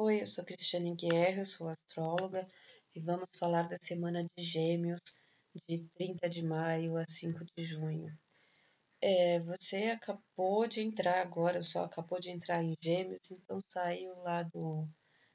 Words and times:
Oi, 0.00 0.22
eu 0.22 0.26
sou 0.28 0.44
Cristiane 0.44 0.94
Guerra, 0.94 1.44
sou 1.44 1.68
astróloga 1.68 2.46
e 2.94 3.00
vamos 3.00 3.28
falar 3.36 3.66
da 3.66 3.76
semana 3.82 4.22
de 4.22 4.44
Gêmeos 4.44 5.00
de 5.68 5.88
30 5.96 6.28
de 6.28 6.40
maio 6.40 6.96
a 6.96 7.04
5 7.08 7.44
de 7.44 7.64
junho. 7.64 8.16
É, 9.00 9.40
você 9.40 9.86
acabou 9.86 10.68
de 10.68 10.82
entrar 10.82 11.20
agora, 11.20 11.64
só 11.64 11.82
acabou 11.82 12.20
de 12.20 12.30
entrar 12.30 12.62
em 12.62 12.76
Gêmeos, 12.80 13.28
então 13.32 13.58
saiu 13.60 14.14
lá 14.20 14.44
do. 14.44 14.88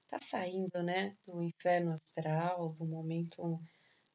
tá 0.07 0.17
saindo, 0.21 0.81
né? 0.81 1.13
Do 1.25 1.43
inferno 1.43 1.91
astral, 1.91 2.69
do 2.69 2.85
momento 2.85 3.59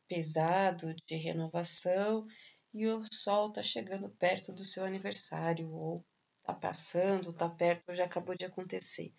pesado 0.08 0.94
de 1.06 1.16
renovação 1.16 2.26
e 2.72 2.86
o 2.86 3.02
Sol 3.12 3.52
tá 3.52 3.62
chegando 3.62 4.08
perto 4.12 4.54
do 4.54 4.64
seu 4.64 4.86
aniversário, 4.86 5.70
ou 5.70 6.02
tá 6.42 6.54
passando, 6.54 7.34
tá 7.34 7.50
perto, 7.50 7.92
já 7.92 8.06
acabou 8.06 8.34
de 8.34 8.46
acontecer. 8.46 9.12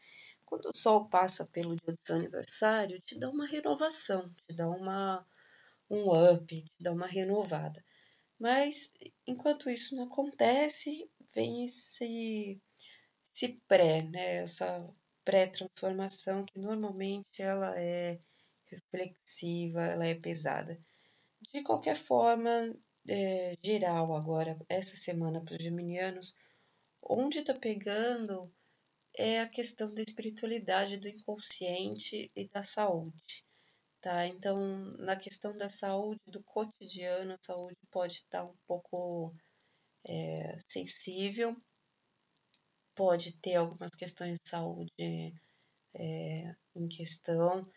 Quando 0.50 0.66
o 0.66 0.76
Sol 0.76 1.08
passa 1.08 1.46
pelo 1.46 1.76
dia 1.76 1.94
do 1.94 2.02
seu 2.02 2.16
aniversário, 2.16 3.00
te 3.02 3.20
dá 3.20 3.30
uma 3.30 3.46
renovação, 3.46 4.34
te 4.48 4.56
dá 4.56 4.68
uma, 4.68 5.24
um 5.88 6.10
up, 6.12 6.64
te 6.64 6.74
dá 6.84 6.92
uma 6.92 7.06
renovada. 7.06 7.86
Mas 8.40 8.92
enquanto 9.28 9.70
isso 9.70 9.96
não 9.96 10.06
acontece, 10.06 11.08
vem 11.36 11.66
esse, 11.66 12.60
esse 13.32 13.62
pré, 13.68 14.02
né? 14.02 14.38
essa 14.38 14.92
pré-transformação 15.24 16.44
que 16.44 16.58
normalmente 16.58 17.44
ela 17.44 17.80
é 17.80 18.20
reflexiva, 18.66 19.82
ela 19.84 20.08
é 20.08 20.16
pesada. 20.16 20.80
De 21.54 21.62
qualquer 21.62 21.96
forma, 21.96 22.76
é, 23.08 23.54
geral 23.64 24.16
agora, 24.16 24.58
essa 24.68 24.96
semana 24.96 25.42
para 25.42 25.58
os 25.58 25.64
geminianos, 25.64 26.36
onde 27.04 27.38
está 27.38 27.54
pegando 27.54 28.52
é 29.20 29.42
a 29.42 29.50
questão 29.50 29.94
da 29.94 30.02
espiritualidade, 30.02 30.96
do 30.96 31.10
inconsciente 31.10 32.32
e 32.34 32.48
da 32.48 32.64
saúde. 32.64 33.44
Tá? 34.00 34.26
Então, 34.26 34.58
na 34.98 35.18
questão 35.18 35.56
da 35.58 35.68
saúde, 35.68 36.22
do 36.26 36.42
cotidiano, 36.42 37.34
a 37.34 37.44
saúde 37.44 37.76
pode 37.92 38.14
estar 38.14 38.46
um 38.46 38.56
pouco 38.66 39.36
é, 40.06 40.58
sensível, 40.70 41.54
pode 42.96 43.38
ter 43.40 43.56
algumas 43.56 43.92
questões 43.92 44.40
de 44.40 44.50
saúde 44.50 44.94
é, 45.94 46.56
em 46.74 46.88
questão. 46.88 47.70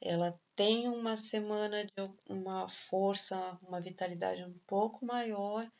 Ela 0.00 0.36
tem 0.56 0.88
uma 0.88 1.16
semana 1.16 1.84
de 1.84 1.92
uma 2.28 2.68
força, 2.68 3.56
uma 3.62 3.80
vitalidade 3.80 4.42
um 4.42 4.58
pouco 4.66 5.06
maior 5.06 5.70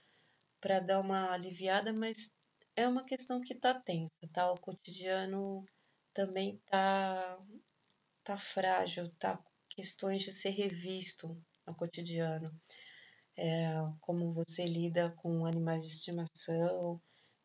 para 0.60 0.78
dar 0.78 1.00
uma 1.00 1.32
aliviada, 1.32 1.92
mas 1.92 2.32
é 2.78 2.86
uma 2.86 3.04
questão 3.04 3.40
que 3.40 3.54
está 3.54 3.74
tensa, 3.74 4.28
tá? 4.32 4.52
O 4.52 4.60
cotidiano 4.60 5.66
também 6.14 6.62
tá, 6.66 7.40
tá 8.22 8.38
frágil, 8.38 9.10
tá? 9.18 9.42
Questões 9.68 10.22
de 10.22 10.30
ser 10.30 10.50
revisto 10.50 11.36
no 11.66 11.74
cotidiano. 11.74 12.54
É, 13.36 13.74
como 14.00 14.32
você 14.32 14.64
lida 14.64 15.10
com 15.10 15.44
animais 15.44 15.82
de 15.82 15.88
estimação, 15.88 17.00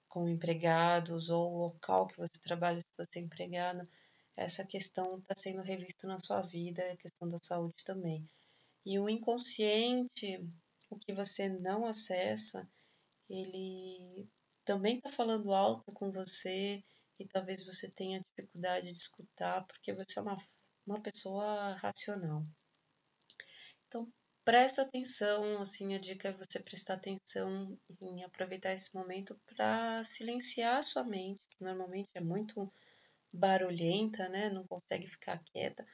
com 0.08 0.30
empregados, 0.30 1.30
ou 1.32 1.52
o 1.52 1.58
local 1.58 2.06
que 2.08 2.18
você 2.18 2.40
trabalha 2.40 2.80
se 2.80 2.88
você 2.96 3.18
é 3.20 3.24
empregado, 3.24 3.90
essa 4.38 4.64
questão 4.64 5.18
está 5.18 5.34
sendo 5.36 5.64
revista 5.64 6.08
na 6.08 6.20
sua 6.20 6.42
vida, 6.42 6.84
a 6.92 6.98
questão 6.98 7.28
da 7.28 7.40
saúde 7.42 7.84
também. 7.84 8.30
E 8.86 9.00
o 9.00 9.10
inconsciente, 9.10 10.48
o 10.92 10.98
que 11.00 11.12
você 11.12 11.50
não 11.50 11.86
acessa, 11.88 12.70
ele 13.28 14.30
também 14.66 14.98
está 14.98 15.10
falando 15.10 15.52
alto 15.54 15.92
com 15.92 16.12
você 16.12 16.84
e 17.20 17.28
talvez 17.28 17.66
você 17.66 17.90
tenha 17.90 18.20
dificuldade 18.20 18.92
de 18.92 18.98
escutar 18.98 19.66
porque 19.66 19.94
você 19.94 20.20
é 20.20 20.22
uma, 20.22 20.38
uma 20.86 21.02
pessoa 21.02 21.74
racional. 21.76 22.46
Então, 23.88 24.12
presta 24.44 24.82
atenção, 24.82 25.62
assim, 25.62 25.94
a 25.94 26.00
dica 26.00 26.30
é 26.30 26.34
você 26.34 26.60
prestar 26.60 26.96
atenção 26.96 27.78
em 28.02 28.24
aproveitar 28.24 28.74
esse 28.74 28.94
momento 28.94 29.40
para 29.46 30.04
silenciar 30.04 30.78
a 30.78 30.84
sua 30.84 31.04
mente, 31.04 31.40
que 31.52 31.64
normalmente 31.64 32.10
é 32.14 32.22
muito 32.22 32.72
barulhenta, 33.32 34.28
né? 34.30 34.50
Não 34.50 34.66
consegue 34.68 35.08
ficar 35.08 35.44
quieta. 35.44 35.86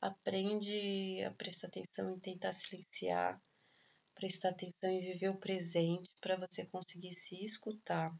Aprende 0.00 1.22
a 1.24 1.30
prestar 1.32 1.68
atenção 1.68 2.10
em 2.10 2.20
tentar 2.20 2.52
silenciar 2.52 3.40
prestar 4.16 4.48
atenção 4.48 4.90
e 4.90 5.12
viver 5.12 5.28
o 5.28 5.38
presente 5.38 6.10
para 6.20 6.36
você 6.36 6.64
conseguir 6.66 7.12
se 7.12 7.44
escutar, 7.44 8.10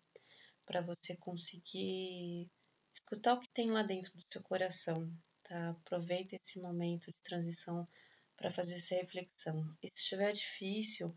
para 0.65 0.83
você 0.83 1.17
conseguir 1.17 2.49
escutar 2.95 3.35
o 3.35 3.41
que 3.41 3.49
tem 3.49 3.71
lá 3.71 3.83
dentro 3.83 4.13
do 4.15 4.23
seu 4.31 4.43
coração, 4.43 5.11
tá? 5.43 5.71
Aproveita 5.71 6.37
esse 6.37 6.61
momento 6.61 7.07
de 7.07 7.19
transição 7.23 7.89
para 8.37 8.53
fazer 8.53 8.75
essa 8.75 8.95
reflexão. 8.95 9.75
E 9.83 9.89
se 9.89 9.95
estiver 9.95 10.33
difícil, 10.33 11.17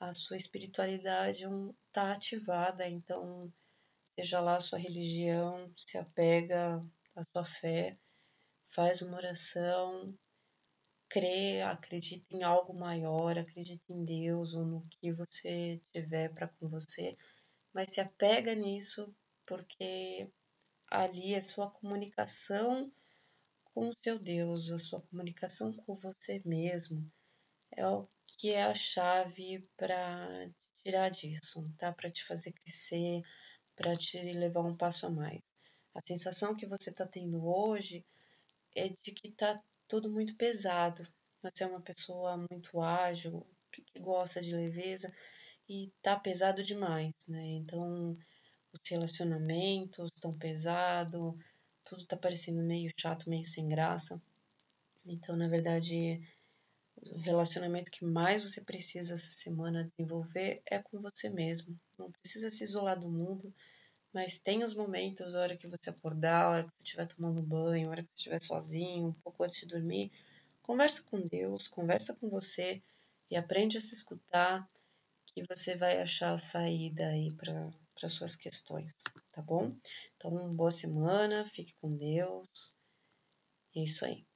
a 0.00 0.14
sua 0.14 0.36
espiritualidade 0.36 1.44
está 1.86 2.12
ativada, 2.12 2.88
então 2.88 3.52
seja 4.18 4.40
lá 4.40 4.56
a 4.56 4.60
sua 4.60 4.78
religião, 4.78 5.70
se 5.76 5.98
apega 5.98 6.82
à 7.14 7.22
sua 7.24 7.44
fé, 7.44 7.98
faz 8.68 9.02
uma 9.02 9.18
oração, 9.18 10.16
crê, 11.08 11.62
acredita 11.62 12.34
em 12.34 12.42
algo 12.42 12.74
maior, 12.74 13.38
acredita 13.38 13.92
em 13.92 14.04
Deus 14.04 14.54
ou 14.54 14.64
no 14.64 14.86
que 14.88 15.12
você 15.12 15.80
tiver 15.92 16.32
para 16.34 16.48
com 16.48 16.68
você, 16.68 17.16
mas 17.72 17.90
se 17.90 18.00
apega 18.00 18.54
nisso 18.54 19.14
porque 19.46 20.30
ali 20.90 21.34
é 21.34 21.40
sua 21.40 21.70
comunicação 21.70 22.92
com 23.74 23.88
o 23.88 23.94
seu 23.94 24.18
Deus, 24.18 24.70
a 24.70 24.78
sua 24.78 25.00
comunicação 25.00 25.72
com 25.72 25.94
você 25.94 26.42
mesmo 26.44 27.10
é 27.76 27.86
o 27.86 28.08
que 28.26 28.52
é 28.52 28.62
a 28.62 28.74
chave 28.74 29.66
para 29.76 30.50
tirar 30.82 31.10
disso, 31.10 31.70
tá? 31.78 31.92
Para 31.92 32.10
te 32.10 32.24
fazer 32.24 32.52
crescer, 32.52 33.22
para 33.76 33.96
te 33.96 34.20
levar 34.32 34.62
um 34.62 34.76
passo 34.76 35.06
a 35.06 35.10
mais. 35.10 35.40
A 35.94 36.00
sensação 36.06 36.56
que 36.56 36.66
você 36.66 36.90
está 36.90 37.06
tendo 37.06 37.46
hoje 37.46 38.04
é 38.74 38.88
de 38.88 39.12
que 39.12 39.28
está 39.28 39.62
tudo 39.88 40.10
muito 40.10 40.36
pesado. 40.36 41.06
Você 41.42 41.64
é 41.64 41.66
uma 41.66 41.80
pessoa 41.80 42.36
muito 42.50 42.80
ágil, 42.80 43.46
que 43.72 44.00
gosta 44.00 44.40
de 44.40 44.54
leveza 44.54 45.12
e 45.68 45.92
tá 46.02 46.18
pesado 46.18 46.62
demais, 46.62 47.12
né? 47.26 47.42
Então, 47.56 48.16
os 48.72 48.80
relacionamentos 48.88 50.10
estão 50.14 50.36
pesados, 50.36 51.34
tudo 51.84 52.06
tá 52.06 52.16
parecendo 52.16 52.62
meio 52.62 52.90
chato, 53.00 53.30
meio 53.30 53.44
sem 53.44 53.68
graça. 53.68 54.20
Então, 55.06 55.36
na 55.36 55.48
verdade, 55.48 56.20
o 56.96 57.18
relacionamento 57.18 57.90
que 57.90 58.04
mais 58.04 58.42
você 58.42 58.60
precisa 58.60 59.14
essa 59.14 59.30
semana 59.30 59.84
desenvolver 59.84 60.62
é 60.66 60.80
com 60.80 61.00
você 61.00 61.30
mesmo. 61.30 61.78
Não 61.98 62.10
precisa 62.10 62.50
se 62.50 62.64
isolar 62.64 62.98
do 62.98 63.08
mundo, 63.08 63.54
mas 64.12 64.38
tem 64.38 64.64
os 64.64 64.74
momentos, 64.74 65.34
a 65.34 65.40
hora 65.40 65.56
que 65.56 65.68
você 65.68 65.90
acordar, 65.90 66.44
a 66.44 66.50
hora 66.50 66.64
que 66.64 66.70
você 66.70 66.82
estiver 66.84 67.06
tomando 67.06 67.42
banho, 67.42 67.86
a 67.86 67.90
hora 67.90 68.02
que 68.02 68.08
você 68.10 68.16
estiver 68.16 68.42
sozinho, 68.42 69.08
um 69.08 69.12
pouco 69.12 69.44
antes 69.44 69.60
de 69.60 69.66
dormir, 69.66 70.10
conversa 70.62 71.02
com 71.02 71.26
Deus, 71.26 71.68
conversa 71.68 72.14
com 72.14 72.28
você 72.28 72.82
e 73.30 73.36
aprende 73.36 73.78
a 73.78 73.80
se 73.80 73.94
escutar, 73.94 74.68
que 75.26 75.44
você 75.48 75.76
vai 75.76 76.00
achar 76.00 76.32
a 76.32 76.38
saída 76.38 77.08
aí 77.08 77.32
para 77.32 78.08
suas 78.08 78.34
questões, 78.34 78.92
tá 79.32 79.42
bom? 79.42 79.76
Então, 80.16 80.54
boa 80.54 80.70
semana, 80.70 81.46
fique 81.46 81.74
com 81.80 81.96
Deus. 81.96 82.74
É 83.74 83.80
isso 83.80 84.04
aí. 84.04 84.27